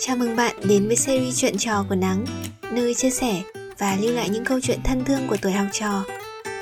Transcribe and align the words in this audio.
Chào 0.00 0.16
mừng 0.16 0.36
bạn 0.36 0.56
đến 0.68 0.86
với 0.86 0.96
series 0.96 1.40
chuyện 1.40 1.58
trò 1.58 1.84
của 1.88 1.94
Nắng, 1.94 2.24
nơi 2.72 2.94
chia 2.94 3.10
sẻ 3.10 3.42
và 3.78 3.96
lưu 4.00 4.12
lại 4.12 4.28
những 4.28 4.44
câu 4.44 4.60
chuyện 4.60 4.78
thân 4.84 5.04
thương 5.04 5.28
của 5.28 5.36
tuổi 5.42 5.52
học 5.52 5.66
trò. 5.72 6.04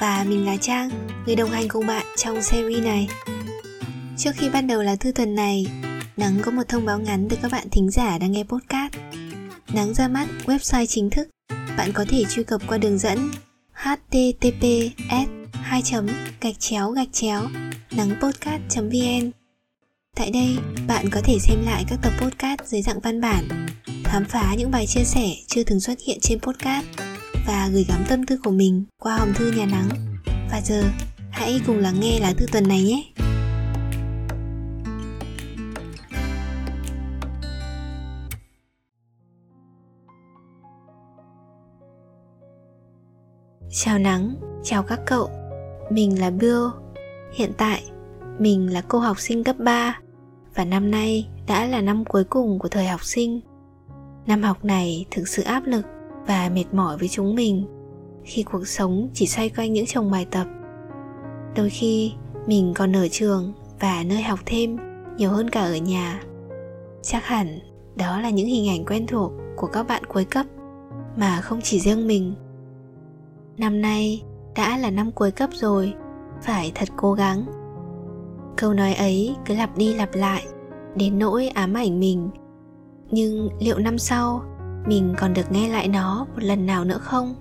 Và 0.00 0.24
mình 0.28 0.46
là 0.46 0.56
Trang, 0.56 0.90
người 1.26 1.36
đồng 1.36 1.50
hành 1.50 1.68
cùng 1.68 1.86
bạn 1.86 2.06
trong 2.16 2.42
series 2.42 2.84
này. 2.84 3.08
Trước 4.16 4.30
khi 4.34 4.48
bắt 4.50 4.60
đầu 4.60 4.82
là 4.82 4.96
thư 4.96 5.12
tuần 5.12 5.34
này, 5.34 5.66
Nắng 6.16 6.38
có 6.42 6.50
một 6.50 6.62
thông 6.68 6.86
báo 6.86 6.98
ngắn 6.98 7.28
từ 7.30 7.36
các 7.42 7.52
bạn 7.52 7.66
thính 7.70 7.90
giả 7.90 8.18
đang 8.18 8.32
nghe 8.32 8.44
podcast. 8.44 8.92
Nắng 9.74 9.94
ra 9.94 10.08
mắt 10.08 10.28
website 10.46 10.86
chính 10.86 11.10
thức, 11.10 11.28
bạn 11.76 11.92
có 11.94 12.04
thể 12.08 12.24
truy 12.30 12.42
cập 12.42 12.60
qua 12.66 12.78
đường 12.78 12.98
dẫn 12.98 13.30
https 13.72 15.28
2 15.52 15.82
gạch 16.40 16.58
chéo 16.58 16.90
gạch 16.90 17.12
chéo 17.12 17.48
nắng 17.90 18.10
vn 18.76 19.41
Tại 20.16 20.30
đây, 20.30 20.58
bạn 20.88 21.06
có 21.12 21.20
thể 21.24 21.38
xem 21.38 21.58
lại 21.64 21.84
các 21.88 21.98
tập 22.02 22.12
podcast 22.20 22.60
dưới 22.64 22.82
dạng 22.82 23.00
văn 23.00 23.20
bản, 23.20 23.66
khám 24.04 24.24
phá 24.24 24.54
những 24.58 24.70
bài 24.70 24.86
chia 24.86 25.04
sẻ 25.04 25.34
chưa 25.46 25.62
từng 25.64 25.80
xuất 25.80 25.98
hiện 26.06 26.18
trên 26.20 26.40
podcast 26.40 26.86
và 27.46 27.68
gửi 27.72 27.84
gắm 27.88 28.04
tâm 28.08 28.26
tư 28.26 28.38
của 28.44 28.50
mình 28.50 28.84
qua 28.98 29.16
hòm 29.16 29.34
thư 29.34 29.52
nhà 29.52 29.66
nắng. 29.66 29.88
Và 30.50 30.60
giờ, 30.64 30.84
hãy 31.30 31.60
cùng 31.66 31.78
lắng 31.78 32.00
nghe 32.00 32.20
lá 32.20 32.32
thư 32.38 32.46
tuần 32.52 32.68
này 32.68 32.82
nhé. 32.82 33.04
Chào 43.70 43.98
nắng, 43.98 44.34
chào 44.64 44.82
các 44.82 45.00
cậu. 45.06 45.30
Mình 45.90 46.20
là 46.20 46.30
Bill. 46.30 46.66
Hiện 47.34 47.52
tại, 47.58 47.82
mình 48.38 48.72
là 48.72 48.82
cô 48.88 48.98
học 48.98 49.20
sinh 49.20 49.44
cấp 49.44 49.56
3 49.58 50.01
và 50.54 50.64
năm 50.64 50.90
nay 50.90 51.28
đã 51.46 51.66
là 51.66 51.80
năm 51.80 52.04
cuối 52.04 52.24
cùng 52.24 52.58
của 52.58 52.68
thời 52.68 52.86
học 52.86 53.04
sinh. 53.04 53.40
Năm 54.26 54.42
học 54.42 54.64
này 54.64 55.06
thực 55.10 55.28
sự 55.28 55.42
áp 55.42 55.62
lực 55.66 55.86
và 56.26 56.50
mệt 56.54 56.64
mỏi 56.72 56.98
với 56.98 57.08
chúng 57.08 57.34
mình 57.34 57.66
khi 58.24 58.42
cuộc 58.42 58.68
sống 58.68 59.08
chỉ 59.14 59.26
xoay 59.26 59.48
quanh 59.48 59.72
những 59.72 59.86
chồng 59.86 60.10
bài 60.10 60.26
tập. 60.30 60.46
Đôi 61.56 61.70
khi 61.70 62.12
mình 62.46 62.72
còn 62.76 62.96
ở 62.96 63.08
trường 63.08 63.52
và 63.80 64.04
nơi 64.06 64.22
học 64.22 64.38
thêm 64.46 64.76
nhiều 65.16 65.30
hơn 65.30 65.50
cả 65.50 65.60
ở 65.60 65.76
nhà. 65.76 66.22
Chắc 67.02 67.24
hẳn 67.24 67.58
đó 67.96 68.20
là 68.20 68.30
những 68.30 68.46
hình 68.46 68.68
ảnh 68.68 68.84
quen 68.84 69.06
thuộc 69.06 69.32
của 69.56 69.66
các 69.66 69.82
bạn 69.82 70.04
cuối 70.04 70.24
cấp 70.24 70.46
mà 71.16 71.40
không 71.40 71.60
chỉ 71.62 71.80
riêng 71.80 72.06
mình. 72.06 72.34
Năm 73.56 73.80
nay 73.80 74.22
đã 74.56 74.78
là 74.78 74.90
năm 74.90 75.12
cuối 75.12 75.30
cấp 75.30 75.50
rồi, 75.52 75.94
phải 76.42 76.72
thật 76.74 76.88
cố 76.96 77.12
gắng 77.12 77.46
câu 78.56 78.74
nói 78.74 78.94
ấy 78.94 79.36
cứ 79.46 79.54
lặp 79.54 79.76
đi 79.76 79.94
lặp 79.94 80.14
lại 80.14 80.46
đến 80.96 81.18
nỗi 81.18 81.48
ám 81.48 81.74
ảnh 81.74 82.00
mình. 82.00 82.30
Nhưng 83.10 83.48
liệu 83.60 83.78
năm 83.78 83.98
sau 83.98 84.42
mình 84.86 85.14
còn 85.18 85.34
được 85.34 85.52
nghe 85.52 85.68
lại 85.68 85.88
nó 85.88 86.26
một 86.34 86.42
lần 86.42 86.66
nào 86.66 86.84
nữa 86.84 86.98
không? 87.02 87.34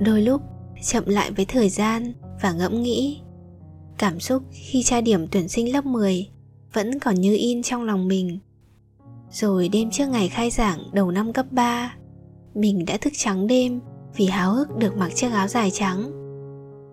Đôi 0.00 0.22
lúc 0.22 0.42
chậm 0.82 1.04
lại 1.06 1.30
với 1.30 1.44
thời 1.44 1.68
gian 1.68 2.12
và 2.42 2.52
ngẫm 2.52 2.82
nghĩ, 2.82 3.20
cảm 3.98 4.20
xúc 4.20 4.42
khi 4.50 4.82
tra 4.82 5.00
điểm 5.00 5.26
tuyển 5.30 5.48
sinh 5.48 5.72
lớp 5.72 5.84
10 5.84 6.28
vẫn 6.72 6.98
còn 6.98 7.14
như 7.14 7.36
in 7.36 7.62
trong 7.62 7.82
lòng 7.82 8.08
mình. 8.08 8.38
Rồi 9.30 9.68
đêm 9.68 9.90
trước 9.90 10.06
ngày 10.06 10.28
khai 10.28 10.50
giảng 10.50 10.78
đầu 10.92 11.10
năm 11.10 11.32
cấp 11.32 11.46
3 11.50 11.94
mình 12.54 12.84
đã 12.86 12.96
thức 12.96 13.12
trắng 13.16 13.46
đêm 13.46 13.80
vì 14.16 14.26
háo 14.26 14.52
hức 14.52 14.76
được 14.76 14.96
mặc 14.96 15.10
chiếc 15.14 15.32
áo 15.32 15.48
dài 15.48 15.70
trắng. 15.70 16.10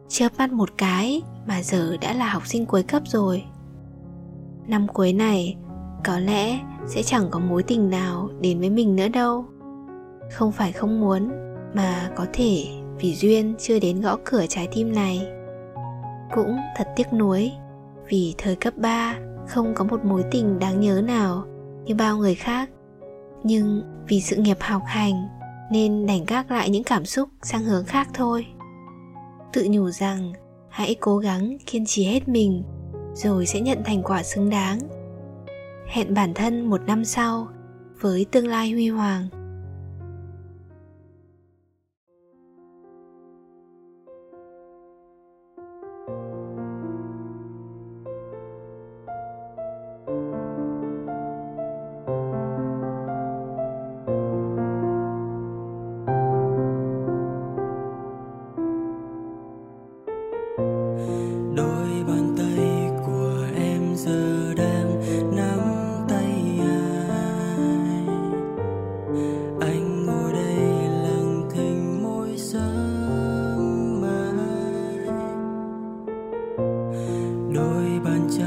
Chớp 0.10 0.30
mắt 0.38 0.52
một 0.52 0.70
cái 0.78 1.22
mà 1.48 1.62
giờ 1.64 1.98
đã 2.02 2.14
là 2.14 2.30
học 2.30 2.48
sinh 2.48 2.66
cuối 2.66 2.84
cấp 2.84 3.04
rồi. 3.06 3.44
Năm 4.68 4.88
cuối 4.94 5.14
này, 5.14 5.58
có 6.06 6.20
lẽ 6.20 6.60
sẽ 6.88 7.04
chẳng 7.04 7.28
có 7.32 7.40
mối 7.40 7.64
tình 7.64 7.90
nào 7.90 8.30
đến 8.42 8.60
với 8.60 8.70
mình 8.70 8.96
nữa 8.96 9.08
đâu. 9.08 9.46
Không 10.32 10.52
phải 10.52 10.72
không 10.72 11.02
muốn, 11.02 11.32
mà 11.74 12.10
có 12.16 12.26
thể 12.34 12.66
vì 13.00 13.16
duyên 13.16 13.56
chưa 13.60 13.80
đến 13.80 14.02
gõ 14.02 14.18
cửa 14.26 14.46
trái 14.50 14.68
tim 14.76 14.96
này. 14.96 15.28
Cũng 16.36 16.58
thật 16.78 16.88
tiếc 16.96 17.14
nuối, 17.14 17.52
vì 18.08 18.36
thời 18.38 18.56
cấp 18.56 18.74
3 18.78 19.16
không 19.48 19.74
có 19.76 19.84
một 19.84 20.06
mối 20.06 20.24
tình 20.32 20.60
đáng 20.60 20.80
nhớ 20.80 21.02
nào 21.08 21.46
như 21.86 21.96
bao 21.96 22.18
người 22.18 22.36
khác. 22.36 22.70
Nhưng 23.44 23.82
vì 24.08 24.22
sự 24.22 24.36
nghiệp 24.36 24.58
học 24.60 24.82
hành, 24.86 25.28
nên 25.72 26.06
đành 26.06 26.26
gác 26.28 26.52
lại 26.52 26.70
những 26.70 26.84
cảm 26.84 27.06
xúc 27.06 27.30
sang 27.42 27.64
hướng 27.64 27.86
khác 27.86 28.08
thôi. 28.14 28.46
Tự 29.54 29.68
nhủ 29.70 29.90
rằng 29.90 30.34
hãy 30.78 30.96
cố 31.00 31.18
gắng 31.18 31.58
kiên 31.66 31.86
trì 31.86 32.04
hết 32.04 32.28
mình, 32.28 32.64
rồi 33.14 33.46
sẽ 33.46 33.62
nhận 33.62 33.84
thành 33.86 34.04
quả 34.04 34.24
xứng 34.24 34.50
đáng. 34.50 34.80
Hẹn 35.88 36.14
bản 36.14 36.34
thân 36.34 36.70
một 36.70 36.82
năm 36.88 37.06
sau 37.06 37.48
với 38.02 38.26
tương 38.32 38.48
lai 38.48 38.72
huy 38.72 38.90
hoàng. 38.90 39.28
giờ 64.08 64.54
đang 64.58 65.02
nắm 65.36 65.60
tay 66.10 66.60
ai. 66.60 68.06
Anh 69.60 70.06
ngồi 70.06 70.34
đây 70.34 70.56
lặng 71.04 71.50
thinh 71.52 72.04
mỗi 72.04 72.38
sớm 72.38 74.02
mai. 74.02 75.08
Đôi 77.54 77.86
bàn 78.06 78.28
chân 78.38 78.47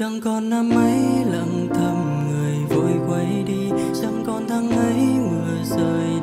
chẳng 0.00 0.20
còn 0.20 0.50
năm 0.50 0.70
ấy 0.70 1.24
lặng 1.26 1.68
thầm 1.74 2.28
người 2.28 2.54
vội 2.68 2.92
quay 3.08 3.44
đi. 3.46 3.70
Chẳng 4.02 4.24
còn 4.26 4.46
tháng 4.48 4.70
ấy 4.70 5.06
mưa 5.30 5.64
rơi. 5.64 6.19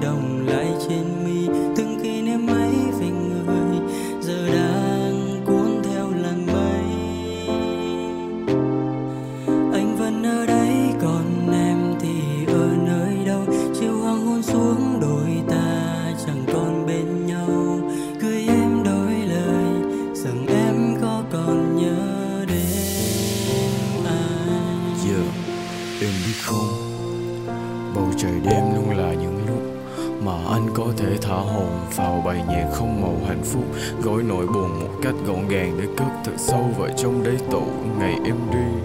Em 26.01 26.11
biết 26.25 26.33
không? 26.43 26.67
Bầu 27.95 28.07
trời 28.17 28.31
đêm 28.43 28.75
luôn 28.75 28.97
là 28.97 29.13
những 29.13 29.37
lúc 29.47 29.61
mà 30.23 30.33
anh 30.49 30.69
có 30.73 30.85
thể 30.97 31.17
thả 31.21 31.35
hồn 31.35 31.69
vào 31.95 32.23
bài 32.25 32.43
nhạc 32.47 32.69
không 32.73 33.01
màu 33.01 33.17
hạnh 33.27 33.43
phúc 33.43 33.63
gói 34.03 34.23
nỗi 34.23 34.47
buồn 34.47 34.79
một 34.79 34.89
cách 35.01 35.13
gọn 35.27 35.47
gàng 35.47 35.77
để 35.81 35.87
cất 35.97 36.07
thật 36.23 36.31
sâu 36.37 36.69
vào 36.77 36.89
trong 36.97 37.23
đáy 37.23 37.37
tủ 37.51 37.61
ngày 37.99 38.13
em 38.25 38.35
đi. 38.51 38.81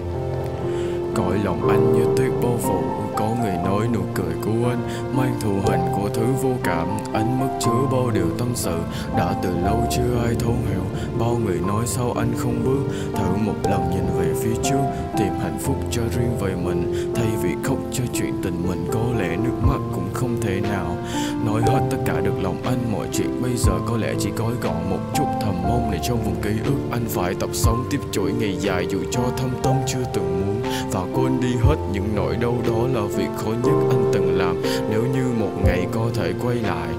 Cõi 1.15 1.39
lòng 1.43 1.69
anh 1.69 1.93
như 1.93 2.05
tuyết 2.17 2.31
bao 2.43 2.59
phủ 2.61 2.81
có 3.17 3.35
người 3.41 3.57
nói 3.65 3.87
nụ 3.93 3.99
cười 4.13 4.33
của 4.41 4.69
anh 4.69 4.81
mang 5.17 5.35
thù 5.41 5.51
hình 5.65 5.81
của 5.95 6.09
thứ 6.13 6.25
vô 6.41 6.51
cảm. 6.63 6.87
Anh 7.13 7.39
mất 7.39 7.57
chứa 7.61 7.87
bao 7.91 8.11
điều 8.13 8.29
tâm 8.37 8.47
sự. 8.55 8.77
Đã 9.17 9.35
từ 9.43 9.49
lâu 9.63 9.83
chưa 9.91 10.25
ai 10.25 10.35
thấu 10.39 10.55
hiểu. 10.69 10.83
Bao 11.19 11.37
người 11.45 11.59
nói 11.67 11.83
sau 11.87 12.11
anh 12.11 12.33
không 12.37 12.63
bước 12.63 12.93
thử 13.15 13.35
một 13.45 13.55
lần 13.63 13.91
nhìn 13.91 14.05
về 14.19 14.33
phía 14.43 14.55
trước, 14.63 14.83
tìm 15.17 15.33
hạnh 15.41 15.57
phúc 15.59 15.75
cho 15.91 16.01
riêng 16.01 16.37
về 16.39 16.55
mình. 16.55 17.13
Thay 17.15 17.27
vì 17.41 17.49
khóc 17.63 17.77
cho 17.91 18.03
chuyện 18.13 18.33
tình 18.43 18.67
mình, 18.67 18.87
có 18.91 19.03
lẽ 19.19 19.35
nước 19.35 19.57
mắt 19.61 19.79
cũng 19.93 20.09
không 20.13 20.41
thể 20.41 20.61
nào 20.61 20.97
nói 21.45 21.61
hết 21.61 21.79
tất 21.91 21.97
cả 22.05 22.19
được 22.19 22.41
lòng 22.41 22.57
anh. 22.65 22.91
Mọi 22.91 23.07
chuyện 23.11 23.41
bây 23.41 23.57
giờ 23.57 23.71
có 23.85 23.97
lẽ 23.97 24.13
chỉ 24.19 24.29
gói 24.37 24.53
gọn 24.61 24.89
một 24.89 24.99
chút 25.13 25.25
thầm 25.41 25.55
mong 25.63 25.91
này 25.91 25.99
trong 26.03 26.23
vùng 26.23 26.41
ký 26.41 26.49
ức. 26.65 26.77
Anh 26.91 27.05
phải 27.09 27.35
tập 27.39 27.49
sống 27.53 27.85
tiếp 27.89 27.99
chuỗi 28.11 28.31
ngày 28.31 28.57
dài 28.59 28.87
dù 28.89 28.99
cho 29.11 29.21
thâm 29.37 29.49
tâm 29.63 29.75
chưa 29.87 30.03
từng 30.13 30.41
muốn. 30.41 30.61
Và 30.91 31.01
quên 31.13 31.41
đi 31.41 31.55
hết 31.63 31.75
những 31.93 32.15
nỗi 32.15 32.35
đau 32.35 32.57
đó 32.67 32.87
là 32.93 33.02
việc 33.07 33.29
khó 33.37 33.51
nhất 33.63 33.87
anh 33.89 34.11
từng 34.13 34.37
làm? 34.37 34.61
Nếu 34.89 35.03
như 35.13 35.23
một 35.39 35.51
ngày 35.65 35.87
có 35.91 36.09
thể 36.15 36.33
quay 36.43 36.55
lại, 36.55 36.89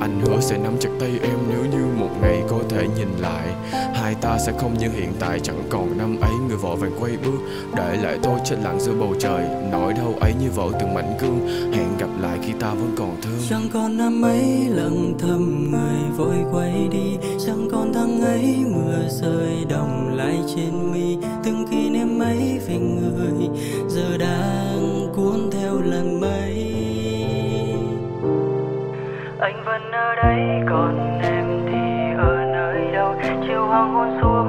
anh 0.00 0.20
hứa 0.20 0.40
sẽ 0.40 0.58
nắm 0.58 0.72
chặt 0.80 0.90
tay 1.00 1.10
em 1.22 1.36
nếu 1.48 1.64
như 1.64 1.86
một 1.98 2.10
ngày 2.22 2.42
có 2.48 2.58
thể 2.68 2.88
nhìn 2.96 3.08
lại. 3.18 3.48
Hai 3.94 4.14
ta 4.14 4.38
sẽ 4.46 4.52
không 4.58 4.78
như 4.78 4.88
hiện 4.88 5.12
tại, 5.20 5.40
chẳng 5.40 5.62
còn 5.70 5.98
năm 5.98 6.20
ấy, 6.20 6.32
người 6.48 6.56
vội 6.56 6.76
vàng 6.76 6.92
quay 7.00 7.12
bước, 7.24 7.38
để 7.76 7.96
lại 8.02 8.18
tôi 8.22 8.40
chết 8.44 8.56
lặng 8.64 8.80
giữa 8.80 8.94
bầu 9.00 9.14
trời. 9.18 9.44
Nỗi 9.72 9.92
đau 9.92 10.14
ấy 10.20 10.34
như 10.40 10.50
vỡ 10.50 10.64
từng 10.80 10.94
mảnh 10.94 11.16
gương, 11.20 11.40
hẹn 11.72 11.96
gặp 11.98 12.10
lại 12.20 12.38
khi 12.42 12.52
ta 12.60 12.70
vẫn 12.70 12.94
còn 12.96 13.16
thương. 13.22 13.38
Chẳng 13.50 13.68
còn 13.72 13.96
năm 13.96 14.22
ấy, 14.22 14.66
lặng 14.68 15.14
thầm 15.18 15.70
người 15.70 16.16
vội 16.16 16.36
quay 16.52 16.88
đi. 16.90 17.16
Chẳng 17.46 17.68
còn 17.72 17.92
tháng 17.94 18.20
ấy, 18.20 18.56
mưa 18.74 19.08
rơi 19.08 19.64
đồng 19.68 20.16
lại 20.16 20.38
trên 20.56 20.92
mi. 20.92 21.16
Từng 21.44 21.66
kỷ 21.70 21.90
niệm 21.90 22.18
ấy 22.18 22.58
về 22.68 22.78
người 22.78 23.48
giờ 23.88 24.18
đã 24.18 24.71
anh 29.42 29.64
vẫn 29.64 29.90
ở 29.92 30.14
đây 30.14 30.62
còn 30.70 31.20
em 31.22 31.66
thì 31.66 32.14
ở 32.18 32.44
nơi 32.52 32.92
đâu? 32.92 33.14
Chiều 33.46 33.66
hoàng 33.66 33.94
hôn 33.94 34.18
xuống 34.20 34.41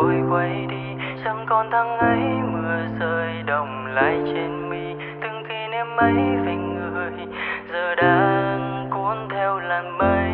vội 0.00 0.14
quay 0.30 0.66
đi. 0.70 0.96
Chẳng 1.24 1.46
còn 1.48 1.70
tháng 1.70 1.98
ấy, 1.98 2.20
mưa 2.52 2.86
rơi 3.00 3.42
đồng 3.46 3.86
lại 3.86 4.20
trên 4.26 4.70
mi. 4.70 4.94
Từng 5.22 5.44
kỷ 5.48 5.66
niệm 5.70 5.96
ấy 5.96 6.14
về 6.46 6.54
người, 6.54 7.12
giờ 7.72 7.94
đang 7.94 8.88
cuốn 8.90 9.28
theo 9.30 9.58
làn 9.58 9.98
mây. 9.98 10.30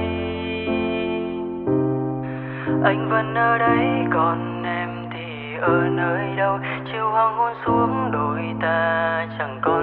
Anh 2.84 3.08
vẫn 3.10 3.34
ở 3.34 3.58
đây, 3.58 3.88
còn 4.14 4.62
em 4.64 4.88
thì 5.12 5.56
ở 5.60 5.88
nơi 5.90 6.36
đâu? 6.36 6.58
Chiều 6.92 7.10
hoàng 7.10 7.36
hôn 7.36 7.54
xuống 7.66 8.10
đôi 8.12 8.40
ta 8.62 9.26
chẳng 9.38 9.58
còn 9.62 9.75